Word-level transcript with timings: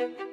Thank 0.00 0.18
you. 0.18 0.29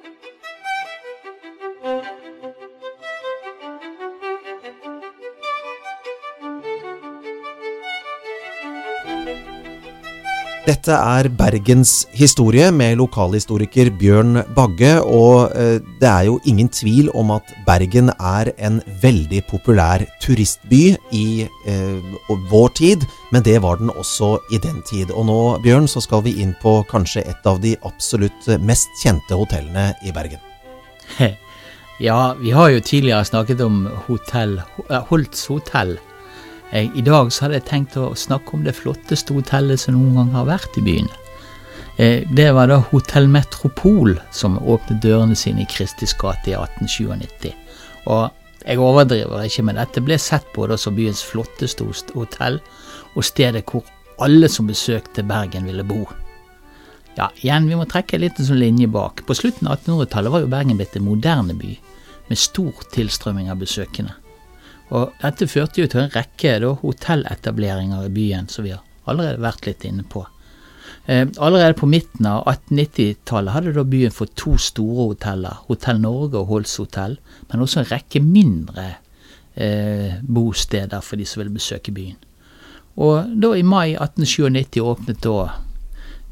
Dette 10.67 10.91
er 10.91 11.29
Bergens 11.31 11.91
historie 12.11 12.65
med 12.75 12.97
lokalhistoriker 12.99 13.87
Bjørn 13.95 14.41
Bagge, 14.51 14.97
og 14.99 15.53
eh, 15.55 15.77
det 16.01 16.09
er 16.09 16.25
jo 16.27 16.41
ingen 16.43 16.67
tvil 16.67 17.07
om 17.15 17.31
at 17.31 17.53
Bergen 17.63 18.11
er 18.11 18.51
en 18.59 18.81
veldig 18.99 19.45
populær 19.47 20.03
turistby 20.19 20.81
i 21.15 21.47
eh, 21.47 22.17
vår 22.51 22.73
tid, 22.81 23.05
men 23.31 23.45
det 23.47 23.61
var 23.63 23.79
den 23.79 23.93
også 23.95 24.33
i 24.51 24.59
den 24.59 24.81
tid. 24.89 25.13
Og 25.15 25.29
nå, 25.29 25.39
Bjørn, 25.63 25.87
så 25.87 26.03
skal 26.03 26.25
vi 26.27 26.35
inn 26.43 26.51
på 26.59 26.81
kanskje 26.91 27.23
et 27.31 27.47
av 27.47 27.63
de 27.63 27.77
absolutt 27.87 28.51
mest 28.59 28.91
kjente 28.99 29.39
hotellene 29.39 29.93
i 30.03 30.11
Bergen. 30.11 30.43
Ja, 31.97 32.35
vi 32.37 32.51
har 32.53 32.69
jo 32.69 32.81
tidligere 32.85 33.25
snakket 33.25 33.61
om 33.65 33.87
hotell, 34.05 34.59
Holts 35.09 35.47
hotell 35.49 35.95
i 36.73 37.01
dag 37.01 37.31
så 37.31 37.45
hadde 37.45 37.61
jeg 37.61 37.67
tenkt 37.69 37.95
å 37.95 38.09
snakke 38.17 38.57
om 38.57 38.65
det 38.65 38.75
flotteste 38.75 39.35
hotellet 39.35 39.79
som 39.79 39.95
noen 39.95 40.17
gang 40.19 40.33
har 40.35 40.49
vært 40.49 40.79
i 40.79 40.83
byen. 40.83 41.07
Eh, 41.97 42.27
det 42.29 42.51
var 42.53 42.67
da 42.69 42.81
Hotell 42.91 43.29
Metropol 43.31 44.17
som 44.31 44.59
åpnet 44.59 45.01
dørene 45.01 45.35
sine 45.35 45.63
i 45.63 45.69
Kristis 45.71 46.13
gate 46.19 46.51
i 46.51 46.57
1897. 46.57 47.53
Og 48.11 48.27
jeg 48.67 48.83
overdriver 48.83 49.45
ikke, 49.47 49.63
men 49.65 49.79
dette 49.79 50.03
ble 50.03 50.17
sett 50.21 50.45
på 50.53 50.67
som 50.77 50.95
byens 50.95 51.23
flotteste 51.23 51.87
hotell, 52.13 52.59
og 53.15 53.25
stedet 53.25 53.63
hvor 53.71 53.87
alle 54.19 54.49
som 54.49 54.67
besøkte 54.67 55.23
Bergen, 55.23 55.65
ville 55.65 55.85
bo. 55.87 56.03
Ja, 57.17 57.31
igjen, 57.41 57.69
vi 57.69 57.77
må 57.77 57.85
trekke 57.89 58.17
en 58.17 58.25
liten 58.25 58.45
sånn 58.45 58.59
linje 58.61 58.89
bak. 58.91 59.23
På 59.25 59.33
slutten 59.33 59.69
av 59.69 59.79
1800-tallet 59.79 60.33
var 60.33 60.43
jo 60.43 60.51
Bergen 60.51 60.77
blitt 60.77 60.97
en 60.99 61.07
moderne 61.07 61.55
by, 61.57 61.73
med 62.27 62.37
stor 62.37 62.83
tilstrømming 62.93 63.49
av 63.49 63.61
besøkende. 63.61 64.13
Og 64.95 65.13
dette 65.21 65.49
førte 65.51 65.81
jo 65.81 65.89
til 65.91 66.05
en 66.05 66.13
rekke 66.13 66.57
da, 66.63 66.71
hotelletableringer 66.81 68.07
i 68.07 68.13
byen, 68.13 68.47
som 68.51 68.67
vi 68.67 68.73
har 68.75 68.83
allerede 69.07 69.43
vært 69.43 69.67
litt 69.67 69.85
inne 69.87 70.05
på. 70.07 70.23
Eh, 71.07 71.27
allerede 71.37 71.75
på 71.79 71.87
midten 71.87 72.27
av 72.27 72.45
1890-tallet 72.51 73.55
hadde 73.55 73.75
da 73.75 73.83
byen 73.87 74.15
fått 74.15 74.35
to 74.39 74.57
store 74.59 75.09
hoteller, 75.13 75.61
Hotell 75.67 76.01
Norge 76.03 76.39
og 76.39 76.51
Holts 76.51 76.77
hotell, 76.81 77.17
men 77.51 77.63
også 77.63 77.83
en 77.83 77.91
rekke 77.91 78.23
mindre 78.23 78.87
eh, 79.55 80.19
bosteder 80.23 81.03
for 81.03 81.19
de 81.19 81.27
som 81.27 81.43
ville 81.43 81.55
besøke 81.55 81.95
byen. 81.95 82.19
Og 82.97 83.31
da 83.39 83.53
i 83.53 83.63
mai 83.63 83.93
1897 83.93 84.81
åpnet 84.83 85.21
da 85.23 85.37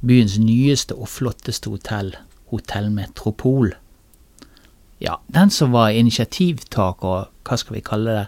byens 0.05 0.37
nyeste 0.41 0.97
og 0.97 1.11
flotteste 1.11 1.71
hotell, 1.71 2.15
Hotell 2.51 2.91
Metropol. 2.93 3.71
Ja, 4.99 5.19
den 5.27 5.51
som 5.51 5.73
var 5.75 5.91
initiativtaker, 5.91 7.27
hva 7.45 7.57
skal 7.59 7.75
vi 7.75 7.83
kalle 7.83 8.15
det, 8.15 8.27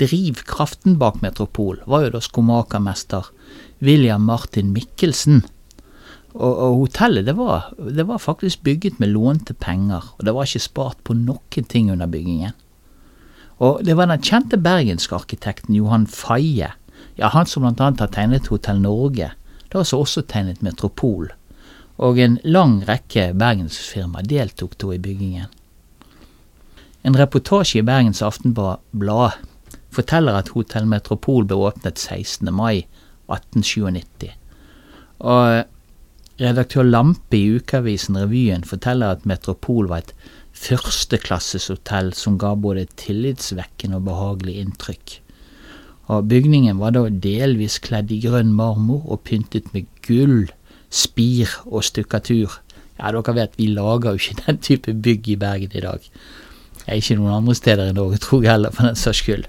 drivkraften 0.00 0.98
bak 1.00 1.20
Metropol, 1.22 1.80
var 1.88 2.06
jo 2.06 2.12
da 2.14 2.20
skomakermester 2.24 3.28
William 3.84 4.24
Martin 4.28 4.72
Mikkelsen. 4.72 5.42
Og, 6.32 6.52
og 6.52 6.76
hotellet 6.86 7.28
det 7.28 7.36
var, 7.36 7.72
det 7.76 8.06
var, 8.08 8.20
faktisk 8.20 8.62
bygget 8.64 9.00
med 9.00 9.12
lånte 9.12 9.54
penger, 9.54 10.04
og 10.16 10.24
det 10.24 10.34
var 10.36 10.48
ikke 10.48 10.64
spart 10.64 11.00
på 11.04 11.16
noen 11.16 11.68
ting 11.68 11.90
under 11.92 12.08
byggingen. 12.08 12.56
Og 13.62 13.84
det 13.84 13.96
var 13.96 14.08
den 14.08 14.24
kjente 14.24 14.58
bergenske 14.58 15.14
arkitekten 15.16 15.76
Johan 15.76 16.06
Faye, 16.08 16.72
ja, 17.16 17.28
han 17.28 17.46
som 17.46 17.66
annet 17.68 18.00
har 18.00 18.12
tegnet 18.12 18.48
Hotell 18.48 18.80
Norge, 18.80 19.32
det 19.68 19.76
har 19.76 19.96
også 19.96 20.24
tegnet 20.28 20.64
Metropol, 20.64 21.28
og 22.00 22.18
en 22.20 22.38
lang 22.44 22.80
rekke 22.88 23.30
bergensfirmaer 23.36 24.28
deltok 24.28 24.78
da 24.80 24.94
i 24.96 25.02
byggingen. 25.02 25.52
En 27.02 27.16
reportasje 27.18 27.80
i 27.80 27.82
Bergens 27.82 28.22
Aftenblad 28.22 29.38
forteller 29.90 30.36
at 30.38 30.52
Hotell 30.54 30.86
Metropol 30.86 31.42
ble 31.50 31.58
åpnet 31.66 31.98
16. 31.98 32.46
mai 32.54 32.84
1897. 33.26 34.30
Og 35.26 35.64
redaktør 36.42 36.86
Lampe 36.86 37.38
i 37.38 37.58
ukeavisen 37.58 38.18
Revyen 38.20 38.62
forteller 38.66 39.16
at 39.16 39.26
Metropol 39.26 39.90
var 39.90 40.04
et 40.04 40.14
førsteklasseshotell 40.62 42.12
som 42.14 42.38
ga 42.38 42.52
både 42.54 42.86
tillitsvekkende 43.00 43.98
og 43.98 44.06
behagelig 44.06 44.56
inntrykk. 44.62 45.16
Og 46.12 46.28
bygningen 46.30 46.78
var 46.78 46.94
da 46.94 47.08
delvis 47.10 47.80
kledd 47.82 48.14
i 48.14 48.20
grønn 48.22 48.54
marmor 48.54 49.02
og 49.10 49.24
pyntet 49.26 49.72
med 49.74 49.90
gull, 50.06 50.52
spir 50.92 51.50
og 51.66 51.82
stukkatur. 51.88 52.60
Ja, 53.00 53.10
dere 53.10 53.34
vet, 53.34 53.58
vi 53.58 53.72
lager 53.74 54.14
jo 54.14 54.22
ikke 54.22 54.46
den 54.46 54.62
type 54.62 54.94
bygg 54.94 55.34
i 55.34 55.38
Bergen 55.40 55.74
i 55.74 55.82
dag. 55.82 56.10
Ikke 56.90 57.16
noen 57.18 57.36
andre 57.36 57.54
steder 57.54 57.90
i 57.90 57.96
Norge, 57.96 58.18
tror 58.22 58.42
jeg 58.42 58.56
heller, 58.56 58.74
for 58.74 58.88
den 58.88 58.98
saks 58.98 59.22
skyld. 59.22 59.44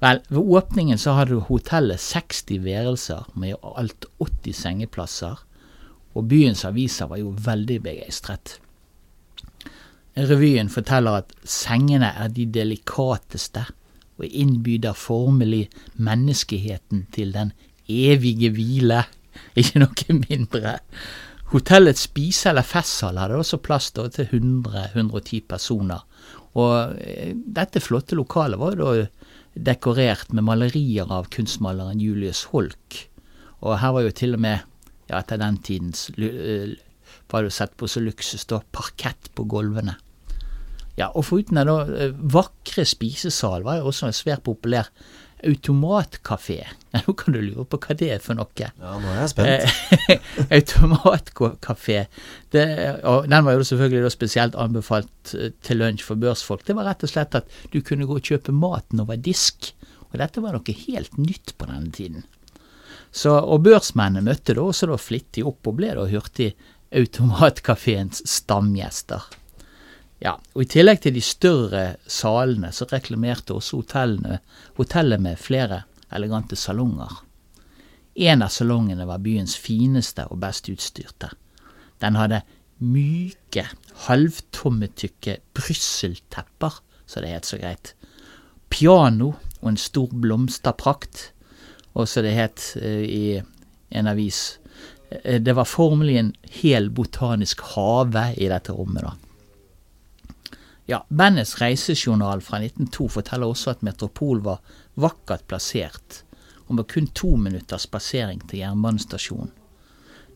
Vel, 0.00 0.20
ved 0.28 0.52
åpningen 0.58 1.00
så 1.00 1.16
hadde 1.16 1.40
hotellet 1.48 2.00
60 2.00 2.44
værelser 2.64 3.28
med 3.34 3.56
alt 3.76 4.06
80 4.20 4.56
sengeplasser, 4.56 5.42
og 6.16 6.28
byens 6.28 6.64
aviser 6.64 7.08
var 7.10 7.20
jo 7.20 7.34
veldig 7.44 7.82
begeistret. 7.82 8.58
Revyen 10.16 10.68
forteller 10.72 11.20
at 11.20 11.32
sengene 11.44 12.08
er 12.08 12.28
de 12.32 12.46
delikateste 12.48 13.66
og 14.16 14.24
innbyder 14.24 14.96
formelig 14.96 15.66
menneskeheten 16.00 17.06
til 17.12 17.34
den 17.34 17.52
evige 17.88 18.50
hvile, 18.50 19.02
ikke 19.60 19.82
noe 19.82 20.20
mindre. 20.22 20.78
Hotellets 21.52 22.08
spise- 22.08 22.48
eller 22.48 22.64
festsal 22.66 23.20
hadde 23.20 23.36
også 23.38 23.60
plass 23.62 23.92
til 23.92 24.08
100-110 24.24 25.44
personer, 25.48 26.00
og 26.56 26.96
eh, 27.02 27.34
dette 27.34 27.82
flotte 27.84 28.16
lokalet 28.18 28.60
var 28.60 28.78
da 28.80 28.94
dekorert 29.56 30.32
med 30.36 30.46
malerier 30.46 31.10
av 31.12 31.28
kunstmaleren 31.32 32.00
Julius 32.00 32.46
Holk. 32.52 33.02
Og 33.64 33.78
her 33.80 33.94
var 33.96 34.06
jo 34.06 34.16
til 34.16 34.36
og 34.36 34.42
med, 34.44 34.64
ja, 35.08 35.20
etter 35.20 35.40
den 35.40 35.60
tidens 35.64 36.08
eh, 36.16 36.76
var 37.30 37.42
det 37.42 37.50
jo 37.50 37.56
sett 37.58 37.76
på 37.76 37.88
så 37.90 38.02
luksus, 38.04 38.46
da, 38.48 38.60
parkett 38.72 39.30
på 39.36 39.46
gulvene. 39.48 39.96
Ja, 40.96 41.10
og 41.12 41.26
foruten 41.28 41.58
den 41.60 41.68
da 41.68 42.10
vakre 42.32 42.86
spisesal 42.88 43.66
var 43.66 43.80
jo 43.80 43.90
også 43.90 44.08
en 44.08 44.16
svært 44.16 44.46
populær 44.46 44.88
automatkafé. 45.44 46.64
Ja, 46.96 47.02
nå 47.04 47.12
kan 47.12 47.34
du 47.34 47.42
lure 47.44 47.66
på 47.68 47.76
hva 47.82 47.92
det 47.98 48.06
er 48.14 48.20
for 48.24 48.38
noe. 48.38 48.48
Ja, 48.56 48.70
nå 48.80 49.10
er 49.10 49.18
jeg 49.20 49.32
spent. 49.34 49.48
automatkafé. 50.56 51.96
automatkafé. 51.98 51.98
og 53.04 53.26
den 53.28 53.44
var 53.44 53.58
jo 53.58 53.66
selvfølgelig 53.68 54.12
spesielt 54.14 54.56
anbefalt 54.56 55.34
eh, 55.36 55.50
til 55.60 55.82
lunsj 55.82 56.06
for 56.06 56.16
børsfolk. 56.16 56.64
Det 56.64 56.76
var 56.78 56.88
rett 56.88 57.04
og 57.04 57.12
slett 57.12 57.36
at 57.36 57.52
du 57.74 57.82
kunne 57.84 58.08
gå 58.08 58.16
og 58.16 58.30
kjøpe 58.30 58.54
maten 58.56 59.04
over 59.04 59.20
disk. 59.20 59.74
Og 60.08 60.16
dette 60.22 60.40
var 60.40 60.56
noe 60.56 60.78
helt 60.86 61.20
nytt 61.20 61.52
på 61.58 61.68
denne 61.68 61.92
tiden. 61.92 62.24
Så, 63.12 63.34
og 63.36 63.66
børsmennene 63.66 64.24
møtte 64.24 64.56
da 64.56 64.64
også 64.64 64.88
da 64.88 64.96
flittig 65.00 65.44
opp 65.44 65.68
og 65.68 65.76
ble 65.76 65.92
da 65.98 66.08
hurtig 66.08 66.54
automatkafeens 66.96 68.24
stamgjester. 68.24 69.28
Ja, 70.22 70.38
og 70.54 70.62
I 70.64 70.68
tillegg 70.72 71.02
til 71.04 71.16
de 71.16 71.22
større 71.24 71.84
salene, 72.08 72.70
så 72.72 72.86
reklamerte 72.88 73.56
også 73.56 73.82
hotellene, 73.82 74.40
hotellet 74.78 75.20
med 75.20 75.40
flere 75.40 75.82
elegante 76.14 76.56
salonger. 76.56 77.12
En 78.16 78.42
av 78.42 78.52
salongene 78.52 79.04
var 79.04 79.20
byens 79.20 79.58
fineste 79.60 80.24
og 80.30 80.40
best 80.40 80.70
utstyrte. 80.72 81.28
Den 82.00 82.16
hadde 82.16 82.40
myke, 82.80 83.66
halvtommetykke 84.06 85.38
brysseltepper, 85.56 86.80
så 87.06 87.20
det 87.20 87.34
het 87.34 87.48
så 87.48 87.60
greit. 87.60 87.92
Piano 88.72 89.34
og 89.60 89.68
en 89.68 89.80
stor 89.80 90.08
blomsterprakt, 90.12 91.30
og 91.96 92.08
så 92.08 92.24
det 92.24 92.34
het 92.36 92.64
uh, 92.80 93.04
i 93.04 93.36
en 93.96 94.08
avis. 94.08 94.58
Uh, 95.12 95.36
det 95.40 95.52
var 95.56 95.68
formelig 95.68 96.18
en 96.20 96.34
hel 96.62 96.88
botanisk 96.90 97.60
hage 97.74 98.30
i 98.40 98.48
dette 98.52 98.72
rommet, 98.72 99.04
da. 99.04 99.14
Ja, 100.86 101.00
Bandets 101.08 101.56
reisejournal 101.60 102.40
fra 102.46 102.60
1902 102.62 103.08
forteller 103.16 103.50
også 103.50 103.72
at 103.74 103.82
Metropol 103.82 104.38
var 104.44 104.60
vakkert 104.94 105.42
plassert, 105.50 106.22
og 106.70 106.78
med 106.78 106.86
kun 106.90 107.08
to 107.10 107.32
minutters 107.36 107.88
spasering 107.88 108.44
til 108.46 108.62
jernbanestasjonen. 108.62 109.50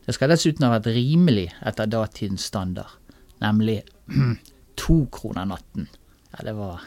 Det 0.06 0.16
skal 0.16 0.32
dessuten 0.32 0.66
ha 0.66 0.72
vært 0.72 0.90
rimelig 0.90 1.46
etter 1.66 1.86
datidens 1.90 2.48
standard, 2.50 2.90
nemlig 3.38 3.78
to 4.80 5.04
kroner 5.14 5.46
natten. 5.52 5.86
Ja, 6.34 6.42
det 6.48 6.56
var 6.58 6.82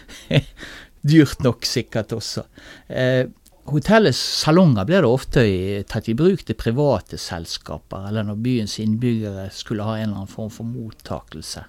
dyrt 1.12 1.44
nok 1.44 1.68
sikkert 1.68 2.14
også. 2.16 2.46
Eh, 2.88 3.26
hotellets 3.68 4.20
salonger 4.40 4.88
ble 4.88 5.02
da 5.04 5.12
ofte 5.12 5.44
tatt 5.92 6.08
i 6.08 6.16
bruk 6.16 6.46
til 6.48 6.56
private 6.56 7.20
selskaper, 7.20 8.08
eller 8.08 8.24
når 8.24 8.44
byens 8.44 8.78
innbyggere 8.80 9.50
skulle 9.52 9.84
ha 9.84 9.98
en 9.98 10.06
eller 10.06 10.22
annen 10.22 10.38
form 10.38 10.52
for 10.52 10.64
mottakelse. 10.64 11.68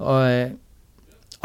Og 0.00 0.26
eh, 0.26 0.52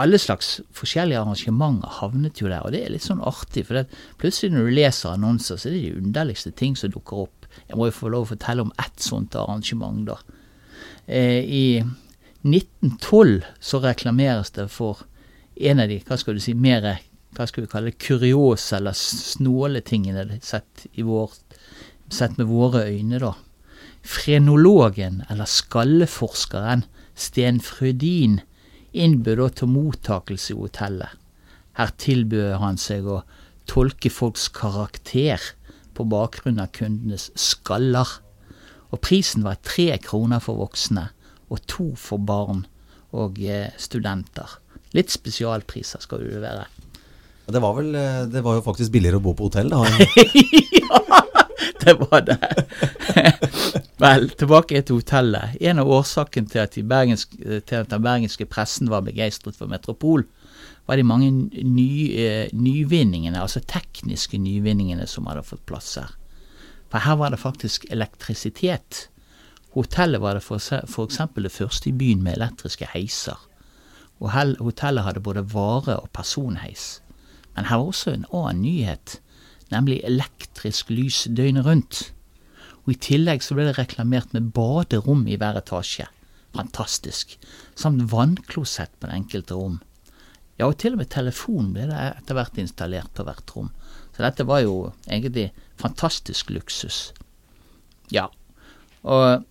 alle 0.02 0.19
slags 0.19 0.57
forskjellige 0.75 1.22
arrangementer 1.22 2.00
havnet 2.02 2.42
jo 2.42 2.50
der, 2.52 2.66
og 2.66 2.74
det 2.75 2.84
er 2.84 2.92
litt 2.92 3.06
sånn 3.06 3.24
artig. 3.24 3.66
For 3.68 3.80
det, 3.80 3.86
plutselig 4.19 4.52
når 4.52 4.68
du 4.68 4.75
leser 4.75 5.13
annonser, 5.13 5.60
så 5.60 5.69
er 5.69 5.78
det 5.78 5.84
de 5.86 6.02
underligste 6.02 6.52
ting 6.52 6.75
som 6.80 6.92
dukker 6.92 7.28
opp. 7.28 7.50
Jeg 7.69 7.80
må 7.80 7.88
jo 7.88 7.96
få 7.96 8.12
lov 8.12 8.25
å 8.25 8.31
fortelle 8.34 8.66
om 8.66 8.74
ett 8.81 9.04
sånt 9.04 9.38
arrangement, 9.40 10.04
da. 10.10 10.18
Eh, 11.07 11.42
I 11.46 11.68
1912 12.44 13.46
så 13.63 13.81
reklameres 13.84 14.52
det 14.57 14.68
for 14.74 15.06
en 15.56 15.80
av 15.80 15.88
de, 15.90 16.02
hva 16.04 16.18
skal 16.19 16.36
du 16.36 16.44
si, 16.44 16.54
mer 16.54 16.84
hva 17.36 17.48
skal 17.48 17.66
vi 17.66 17.72
kalle 17.72 17.92
det, 17.92 18.00
kuriose 18.00 18.78
eller 18.78 18.96
snåle 18.96 19.81
tingene 19.86 20.40
sett, 20.44 20.86
vår, 20.96 21.34
sett 22.12 22.38
med 22.40 22.48
våre 22.52 22.86
øyne, 22.92 23.19
da. 23.24 23.34
Frenologen, 24.06 25.24
eller 25.31 25.50
skalleforskeren, 25.50 26.86
Sten 27.15 27.62
Frødin, 27.63 28.41
innbød 28.95 29.39
da 29.39 29.47
til 29.59 29.71
mottakelse 29.71 30.53
i 30.53 30.59
hotellet. 30.59 31.15
Her 31.75 31.91
tilbød 32.00 32.57
han 32.62 32.77
seg 32.79 33.07
å 33.07 33.21
tolke 33.67 34.12
folks 34.12 34.47
karakter 34.53 35.41
på 35.95 36.06
bakgrunn 36.12 36.62
av 36.63 36.71
kundenes 36.75 37.29
skaller. 37.39 38.07
Og 38.91 39.01
prisen 39.03 39.44
var 39.47 39.59
tre 39.63 39.95
kroner 40.03 40.44
for 40.44 40.59
voksne 40.59 41.09
og 41.51 41.62
to 41.69 41.91
for 42.00 42.21
barn 42.21 42.65
og 43.15 43.39
eh, 43.44 43.71
studenter. 43.79 44.59
Litt 44.95 45.11
spesialpriser 45.11 46.03
skal 46.03 46.23
det 46.23 46.44
være. 46.44 46.68
Det 47.45 47.61
var 47.61 47.75
vel 47.77 47.95
eh, 47.95 48.23
Det 48.31 48.41
var 48.44 48.57
jo 48.57 48.65
faktisk 48.65 48.94
billigere 48.95 49.19
å 49.19 49.23
bo 49.23 49.35
på 49.38 49.50
hotell, 49.50 49.69
da. 49.71 49.83
ja, 50.79 51.44
det 51.84 51.94
var 52.00 52.22
det. 52.28 52.38
Vel, 54.04 54.30
tilbake 54.36 54.81
til 54.81 55.00
hotellet. 55.00 55.56
En 55.63 55.80
av 55.80 55.92
årsakene 56.00 56.52
til 56.52 56.63
at, 56.63 56.75
til 56.75 57.78
at 57.80 57.92
den 57.92 58.04
bergenske 58.04 58.48
pressen 58.50 58.92
var 58.92 59.06
begeistret 59.06 59.57
for 59.57 59.72
Metropol, 59.72 60.25
var 60.86 61.00
de 61.00 61.07
mange 61.07 61.31
ny, 61.63 61.90
eh, 62.13 62.50
nyvinningene, 62.54 63.42
altså 63.42 63.63
tekniske 63.66 64.38
nyvinningene 64.38 65.07
som 65.10 65.25
hadde 65.30 65.46
fått 65.48 65.66
plass 65.66 65.96
her. 65.98 66.12
For 66.92 67.02
her 67.02 67.18
var 67.19 67.34
det 67.34 67.42
faktisk 67.42 67.88
elektrisitet. 67.90 69.07
Hotellet 69.74 70.22
var 70.22 70.38
det 70.38 70.44
f.eks. 70.46 71.22
det 71.36 71.52
første 71.52 71.90
i 71.90 71.96
byen 71.96 72.22
med 72.24 72.38
elektriske 72.38 72.88
heiser. 72.94 73.40
Og 74.22 74.31
hotellet 74.62 75.04
hadde 75.04 75.19
både 75.19 75.44
vare- 75.52 75.98
og 76.00 76.12
personheis. 76.13 77.02
Men 77.56 77.66
her 77.66 77.81
var 77.81 77.92
også 77.92 78.13
en 78.13 78.25
annen 78.31 78.62
nyhet, 78.62 79.19
nemlig 79.73 80.01
elektrisk 80.06 80.91
lys 80.94 81.25
døgnet 81.29 81.65
rundt. 81.65 82.01
Og 82.85 82.94
I 82.94 83.00
tillegg 83.01 83.41
så 83.41 83.57
ble 83.57 83.67
det 83.69 83.79
reklamert 83.79 84.33
med 84.35 84.51
baderom 84.53 85.25
i 85.27 85.38
hver 85.41 85.57
etasje. 85.57 86.07
Fantastisk. 86.56 87.35
Samt 87.75 88.06
vannklosett 88.12 88.94
på 89.00 89.09
det 89.09 89.17
enkelte 89.17 89.57
rom. 89.57 89.79
Ja, 90.56 90.69
og 90.69 90.77
til 90.79 90.95
og 90.95 91.01
med 91.01 91.12
telefon 91.12 91.73
ble 91.75 91.89
det 91.89 92.00
etter 92.13 92.38
hvert 92.38 92.62
installert 92.62 93.12
på 93.17 93.25
hvert 93.27 93.56
rom. 93.56 93.71
Så 94.15 94.23
dette 94.23 94.45
var 94.47 94.62
jo 94.63 94.94
egentlig 95.09 95.50
fantastisk 95.81 96.53
luksus. 96.56 97.09
Ja, 98.13 98.29
og 99.03 99.44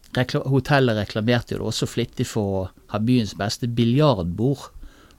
hotellet 0.49 0.97
reklamerte 0.99 1.59
jo 1.59 1.69
også 1.69 1.87
flittig 1.91 2.27
for 2.31 2.55
å 2.55 2.63
ha 2.95 3.01
byens 3.03 3.35
beste 3.39 3.69
biljardbord 3.69 4.71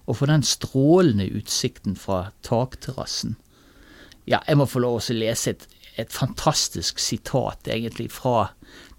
og 0.05 0.17
for 0.17 0.29
den 0.29 0.43
strålende 0.45 1.27
utsikten 1.37 1.95
fra 1.99 2.29
takterrassen. 2.45 3.35
Ja, 4.25 4.41
jeg 4.47 4.57
må 4.57 4.67
få 4.69 4.81
lov 4.81 4.99
å 4.99 5.15
lese 5.15 5.53
et, 5.53 5.67
et, 5.97 6.11
fantastisk 6.13 6.99
sitat, 7.01 7.67
egentlig, 7.69 8.09
fra 8.13 8.49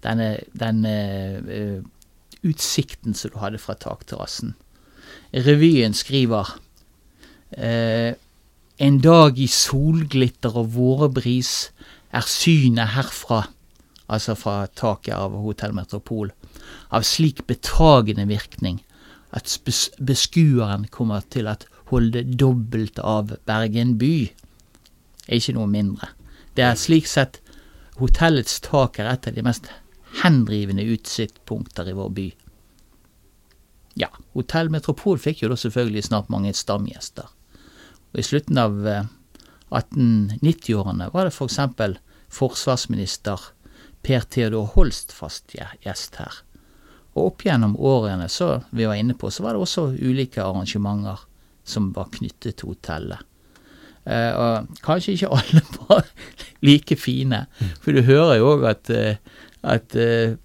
denne, 0.05 0.37
denne 0.55 0.93
uh, 1.43 1.81
utsikten 2.47 3.17
som 3.17 3.33
du 3.33 3.41
hadde 3.41 3.59
fra 3.61 3.75
takterrassen. 3.75 4.55
Revyen 5.33 5.95
skriver 5.97 6.55
uh, 7.57 8.13
En 8.77 8.99
dag 9.01 9.39
i 9.41 9.47
solglitter 9.49 10.57
og 10.61 10.73
vårebris 10.75 11.71
er 12.13 12.27
synet 12.29 12.93
herfra, 12.93 13.47
altså 14.07 14.35
fra 14.37 14.67
taket 14.69 15.15
av 15.17 15.33
Hotell 15.43 15.73
Metropol, 15.75 16.29
av 16.93 17.03
slik 17.03 17.41
betagende 17.49 18.27
virkning 18.29 18.77
at 19.35 19.57
beskueren 19.99 20.87
kommer 20.93 21.25
til 21.33 21.49
å 21.49 21.57
holde 21.91 22.23
dobbelt 22.39 22.99
av 22.99 23.33
Bergen 23.47 23.95
by. 23.99 24.29
Er 25.27 25.39
ikke 25.39 25.57
noe 25.57 25.67
mindre. 25.69 26.13
Det 26.55 26.63
er 26.65 26.79
slik 26.79 27.07
sett 27.09 27.41
hotellets 27.99 28.59
tak 28.65 28.99
er 28.99 29.09
et 29.11 29.27
av 29.29 29.35
de 29.35 29.43
mest 29.45 29.69
hendrivende 30.23 30.85
utsiktspunkter 30.87 31.89
i 31.89 31.95
vår 31.97 32.09
by. 32.17 32.27
Ja, 33.97 34.09
Hotell 34.37 34.69
Metropol 34.69 35.17
fikk 35.21 35.41
jo 35.43 35.49
da 35.51 35.57
selvfølgelig 35.57 36.03
snart 36.05 36.29
mange 36.33 36.53
stamgjester. 36.53 37.29
Og 38.13 38.19
I 38.21 38.25
slutten 38.25 38.57
av 38.61 38.77
1890-årene 39.73 41.09
eh, 41.09 41.13
var 41.13 41.27
det 41.27 41.33
f.eks. 41.33 41.59
For 42.27 42.51
forsvarsminister 42.51 43.39
Per 44.03 44.25
Theodor 44.27 44.67
Holst 44.75 45.13
fast 45.15 45.55
gjest 45.55 46.19
her. 46.19 46.33
Og 47.15 47.31
opp 47.31 47.45
gjennom 47.47 47.77
årene 47.79 48.27
så 48.29 48.61
vi 48.69 48.85
var 48.85 48.99
inne 48.99 49.15
på, 49.17 49.31
så 49.31 49.43
var 49.43 49.55
det 49.55 49.63
også 49.63 49.89
ulike 49.97 50.43
arrangementer 50.43 51.23
som 51.67 51.89
var 51.95 52.11
knyttet 52.13 52.59
til 52.59 52.75
hotellet. 52.75 53.19
Eh, 54.07 54.33
og 54.39 54.83
kanskje 54.85 55.17
ikke 55.17 55.31
alle 55.35 55.63
var 55.81 56.05
like 56.67 56.95
fine, 56.95 57.43
for 57.83 57.91
du 57.91 58.05
hører 58.07 58.37
jo 58.39 58.53
òg 58.53 58.63
at, 58.69 58.93
eh, 58.93 59.19
at 59.67 59.95
eh, 59.99 60.37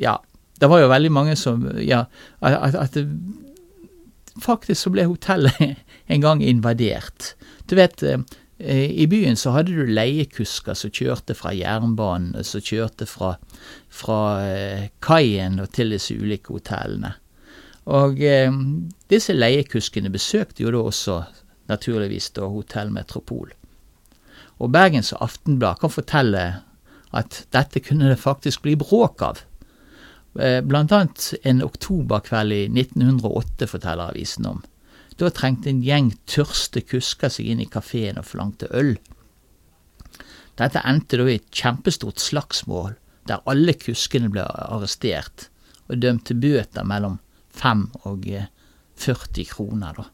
Ja, 0.00 0.16
det 0.60 0.68
var 0.70 0.80
jo 0.80 0.90
veldig 0.90 1.12
mange 1.12 1.36
som 1.36 1.68
Ja, 1.78 2.04
at, 2.42 2.74
at 2.74 2.96
faktisk 4.40 4.82
så 4.82 4.90
ble 4.90 5.06
hotellet 5.06 5.76
en 6.12 6.20
gang 6.24 6.42
invadert. 6.42 7.34
Du 7.70 7.76
vet, 7.76 8.02
i 8.58 9.06
byen 9.06 9.36
så 9.36 9.52
hadde 9.54 9.76
du 9.76 9.86
leiekusker 9.86 10.74
som 10.74 10.90
kjørte 10.90 11.36
fra 11.36 11.52
jernbanen, 11.54 12.34
som 12.44 12.60
kjørte 12.64 13.06
fra, 13.06 13.34
fra 13.88 14.20
kaien 15.04 15.60
og 15.60 15.70
til 15.76 15.92
disse 15.94 16.16
ulike 16.16 16.52
hotellene. 16.56 17.12
Og 17.90 18.18
disse 19.12 19.36
leiekuskene 19.36 20.12
besøkte 20.12 20.64
jo 20.64 20.72
da 20.74 20.82
også 20.88 21.20
naturligvis 21.70 22.30
da 22.36 22.48
Hotell 22.50 22.90
Metropol. 22.94 23.52
Og 24.60 24.72
Bergens 24.74 25.12
Aftenblad 25.16 25.80
kan 25.80 25.92
fortelle 25.92 26.44
at 27.16 27.44
dette 27.54 27.82
kunne 27.82 28.10
det 28.10 28.20
faktisk 28.20 28.62
bli 28.66 28.76
bråk 28.78 29.22
av. 29.24 29.40
Eh, 30.38 30.60
blant 30.62 30.92
annet 30.94 31.32
en 31.42 31.62
oktoberkveld 31.64 32.54
i 32.54 32.66
1908, 32.68 33.66
forteller 33.66 34.12
avisen 34.12 34.46
om. 34.46 34.60
Da 35.18 35.30
trengte 35.34 35.72
en 35.72 35.82
gjeng 35.84 36.12
tørste 36.30 36.84
kusker 36.86 37.32
seg 37.32 37.50
inn 37.50 37.64
i 37.64 37.68
kafeen 37.68 38.20
og 38.20 38.28
forlangte 38.28 38.70
øl. 38.76 38.94
Dette 40.60 40.82
endte 40.86 41.18
da 41.18 41.26
i 41.28 41.38
et 41.40 41.50
kjempestort 41.56 42.20
slagsmål, 42.22 42.94
der 43.28 43.42
alle 43.48 43.74
kuskene 43.78 44.30
ble 44.32 44.44
arrestert 44.44 45.48
og 45.88 46.00
dømt 46.04 46.28
til 46.28 46.38
bøter 46.40 46.86
mellom 46.86 47.18
5 47.56 47.86
og 48.06 48.26
40 49.00 49.42
eh, 49.42 49.50
kroner, 49.50 49.98
da. 49.98 50.08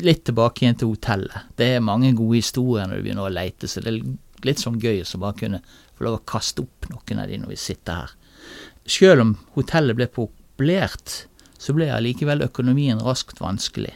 Litt 0.00 0.24
tilbake 0.24 0.64
igjen 0.64 0.78
til 0.80 0.94
hotellet. 0.94 1.50
Det 1.56 1.74
er 1.74 1.84
mange 1.84 2.14
gode 2.16 2.38
historier 2.40 2.88
når 2.88 3.00
du 3.00 3.06
begynner 3.06 3.28
å 3.28 3.32
leite, 3.32 3.68
så 3.68 3.82
det 3.84 3.92
er 3.92 4.46
litt 4.46 4.62
sånn 4.62 4.80
gøy 4.80 5.02
å 5.04 5.20
bare 5.20 5.38
kunne 5.38 5.60
få 5.98 6.06
lov 6.06 6.20
å 6.20 6.24
kaste 6.32 6.64
opp 6.64 6.88
noen 6.88 7.20
av 7.20 7.28
de 7.28 7.40
når 7.42 7.52
vi 7.52 7.58
sitter 7.60 8.00
her. 8.00 8.14
Sjøl 8.88 9.20
om 9.22 9.34
hotellet 9.54 9.98
ble 9.98 10.08
populært, 10.10 11.26
så 11.60 11.76
ble 11.76 11.90
allikevel 11.92 12.42
økonomien 12.48 13.02
raskt 13.04 13.42
vanskelig. 13.42 13.92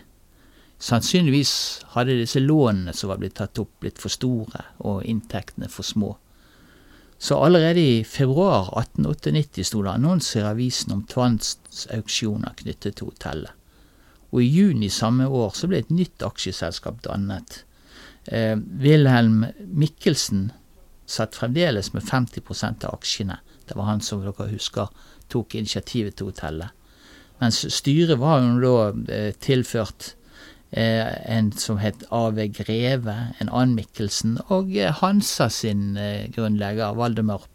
Sannsynligvis 0.79 1.55
hadde 1.95 2.19
disse 2.21 2.43
lånene 2.45 2.93
som 2.95 3.11
var 3.11 3.19
blitt 3.23 3.39
tatt 3.41 3.59
opp, 3.59 3.73
blitt 3.81 3.99
for 3.99 4.13
store, 4.13 4.61
og 4.85 5.05
inntektene 5.09 5.71
for 5.73 5.89
små. 5.89 6.13
Så 7.19 7.39
allerede 7.41 7.81
i 7.81 8.05
februar 8.05 8.69
1898 8.77 9.65
sto 9.65 9.81
det 9.83 9.95
annonser 9.97 10.43
i 10.43 10.51
avisen 10.51 10.93
om 10.93 11.07
tvangsauksjoner 11.09 12.59
knyttet 12.61 12.99
til 12.99 13.09
hotellet. 13.09 13.55
Og 14.33 14.43
i 14.43 14.51
juni 14.51 14.91
samme 14.93 15.29
år 15.29 15.55
så 15.57 15.71
ble 15.71 15.83
et 15.85 15.93
nytt 15.95 16.25
aksjeselskap 16.27 17.03
dannet. 17.07 17.63
Eh, 18.27 18.57
Wilhelm 18.83 19.45
Mikkelsen 19.67 20.51
satt 21.07 21.39
fremdeles 21.39 21.93
med 21.95 22.03
50% 22.03 22.89
av 22.89 22.99
aksjene. 22.99 23.39
Det 23.67 23.77
var 23.79 23.91
han 23.91 24.03
som 24.03 24.25
dere 24.25 24.51
husker 24.51 24.91
tok 25.31 25.55
initiativet 25.59 26.19
til 26.19 26.31
hotellet. 26.31 26.75
Mens 27.41 27.61
styret 27.75 28.19
var 28.19 28.43
jo 28.43 28.57
da 28.63 28.77
eh, 29.13 29.33
tilført 29.43 30.15
Eh, 30.71 31.31
en 31.37 31.53
som 31.53 31.79
het 31.79 32.03
A.V. 32.11 32.49
Greve, 32.49 33.15
en 33.39 33.49
annen 33.49 33.77
Mikkelsen, 33.79 34.35
og 34.51 34.75
eh, 34.77 34.91
Hansa 35.01 35.47
sin 35.49 35.95
eh, 35.97 36.27
grunnlegger, 36.35 36.97
Valdemar, 36.99 37.47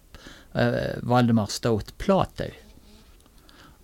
Valdemar 1.07 1.47
Stout 1.47 1.93
Platau. 1.97 2.49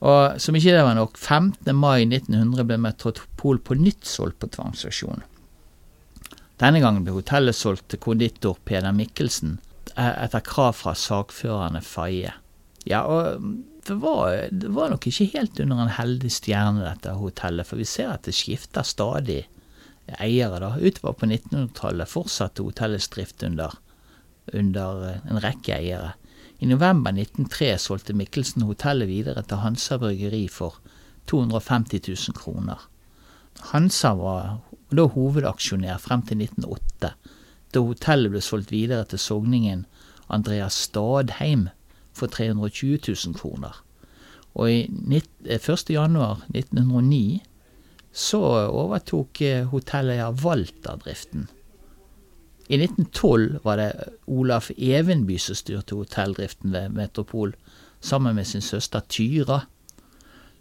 Og 0.05 0.41
som 0.41 0.57
ikke 0.57 0.75
det 0.75 0.83
var 0.85 0.97
nok, 0.97 1.17
15. 1.17 1.71
mai 1.75 2.05
1900 2.05 2.67
ble 2.69 2.77
Metropol 2.81 3.57
på 3.59 3.77
nytt 3.79 4.05
solgt 4.05 4.37
på 4.43 4.49
tvangsauksjon. 4.53 5.23
Denne 6.61 6.81
gangen 6.81 7.05
ble 7.05 7.15
hotellet 7.15 7.57
solgt 7.57 7.87
til 7.91 8.01
konditor 8.01 8.57
Peder 8.65 8.93
Mikkelsen 8.93 9.57
etter 9.97 10.43
krav 10.45 10.75
fra 10.77 10.93
sakførerne 10.97 11.81
Faye. 11.85 12.33
Ja, 12.87 13.03
og 13.09 13.41
det 13.87 13.95
var, 14.03 14.47
det 14.51 14.69
var, 14.75 14.91
nok 14.91 15.07
ikke 15.09 15.29
helt 15.33 15.59
under 15.63 15.81
en 15.83 15.93
heldig 15.97 16.31
stjerne, 16.33 16.83
dette 16.85 17.15
hotellet, 17.17 17.67
for 17.67 17.79
vi 17.79 17.87
ser 17.87 18.11
at 18.13 18.27
det 18.27 18.35
skifter 18.35 18.85
stadig 18.85 19.45
eiere. 20.19 20.59
da. 20.61 20.73
Utover 20.77 21.15
på 21.17 21.29
1900-tallet 21.29 22.11
fortsatte 22.11 22.65
hotellets 22.65 23.09
drift 23.13 23.43
under, 23.47 23.73
under, 24.53 25.03
eh, 25.09 25.29
en 25.31 25.41
rekke 25.43 25.75
eiere. 25.77 26.13
I 26.59 26.65
november 26.65 27.13
1903 27.13 27.77
solgte 27.77 28.15
Mikkelsen 28.17 28.65
hotellet 28.65 29.11
videre 29.11 29.43
til 29.45 29.61
Hansa 29.61 29.97
Bryggeri 30.01 30.47
for 30.49 30.79
250 31.29 32.07
000 32.07 32.37
kroner. 32.37 32.87
Hansa 33.71 34.13
var 34.17 34.57
da 34.89 35.05
hovedaksjonær 35.13 35.99
frem 36.01 36.23
til 36.25 36.41
1908, 36.41 37.11
da 37.73 37.83
hotellet 37.83 38.33
ble 38.33 38.41
solgt 38.41 38.71
videre 38.73 39.05
til 39.05 39.21
sogningen 39.21 39.85
Andreas 40.33 40.77
Stadheim 40.87 41.67
for 42.15 42.31
320 42.31 42.99
000 43.05 43.37
kroner. 43.37 43.83
Og 44.57 44.71
i 44.71 45.21
1. 45.45 45.89
januar 45.93 46.41
1909 46.55 47.43
så 48.17 48.41
overtok 48.65 49.43
hotellet 49.69 50.41
Walter 50.41 50.97
driften. 51.03 51.45
I 52.67 52.75
1912 52.75 53.59
var 53.63 53.79
det 53.79 53.91
Olaf 54.27 54.71
Evenby 54.75 55.37
som 55.39 55.55
styrte 55.55 55.95
hotelldriften 55.95 56.73
ved 56.75 56.91
Metropol, 56.91 57.55
sammen 57.99 58.35
med 58.35 58.47
sin 58.47 58.61
søster 58.61 58.99
Tyra. 59.07 59.61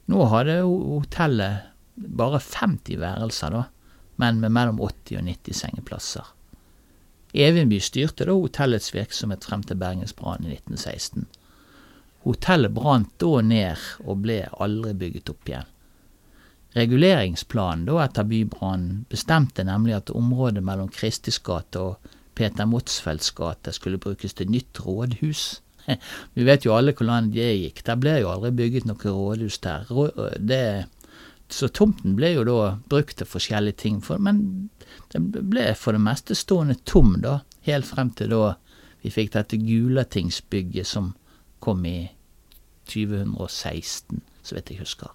Nå 0.06 0.28
hadde 0.30 0.60
hotellet 0.62 1.66
bare 1.96 2.38
50 2.38 3.00
værelser, 3.00 3.50
da, 3.50 3.64
men 4.16 4.40
med 4.40 4.54
mellom 4.54 4.78
80 4.80 5.18
og 5.18 5.26
90 5.26 5.60
sengeplasser. 5.60 6.32
Evenby 7.34 7.80
styrte 7.82 8.24
da 8.24 8.32
hotellets 8.32 8.94
virksomhet 8.94 9.44
frem 9.44 9.64
til 9.66 9.76
Bergensbrannen 9.80 10.46
i 10.46 10.54
1916. 10.56 11.26
Hotellet 12.22 12.74
brant 12.74 13.10
da 13.20 13.42
ned 13.42 13.82
og 14.06 14.22
ble 14.22 14.44
aldri 14.62 14.94
bygget 14.94 15.34
opp 15.34 15.50
igjen. 15.50 15.68
Reguleringsplanen 16.76 17.86
da 17.88 18.02
etter 18.04 18.26
bybrannen 18.28 19.06
bestemte 19.08 19.64
nemlig 19.64 19.94
at 19.96 20.12
området 20.12 20.64
mellom 20.64 20.90
Kristis 20.92 21.38
gate 21.40 21.80
og 21.80 22.10
Peter 22.36 22.68
Motsfelds 22.68 23.30
gate 23.36 23.72
skulle 23.72 24.00
brukes 24.02 24.36
til 24.36 24.50
nytt 24.52 24.82
rådhus. 24.84 25.62
Vi 26.36 26.44
vet 26.44 26.66
jo 26.66 26.74
alle 26.76 26.92
hvordan 26.92 27.30
det 27.32 27.48
gikk. 27.62 27.80
Der 27.86 27.96
ble 27.96 28.18
jo 28.20 28.28
aldri 28.34 28.52
bygget 28.58 28.88
noe 28.88 29.00
rådhus 29.00 29.58
der. 29.64 29.88
Det, 30.36 30.60
så 31.48 31.72
tomten 31.72 32.16
ble 32.18 32.34
jo 32.34 32.44
da 32.44 32.60
brukt 32.92 33.16
til 33.22 33.30
forskjellige 33.30 33.80
ting, 33.86 34.02
for, 34.04 34.20
men 34.20 34.68
den 35.14 35.30
ble 35.32 35.70
for 35.80 35.96
det 35.96 36.04
meste 36.04 36.36
stående 36.36 36.76
tom 36.84 37.16
da, 37.24 37.38
helt 37.64 37.88
frem 37.88 38.12
til 38.18 38.34
da 38.36 38.56
vi 39.00 39.12
fikk 39.14 39.32
dette 39.32 39.56
Gulatingsbygget 39.62 40.88
som 40.92 41.14
kom 41.62 41.86
i 41.88 42.10
2016, 42.90 44.20
så 44.42 44.58
vidt 44.58 44.74
jeg 44.74 44.84
husker. 44.84 45.14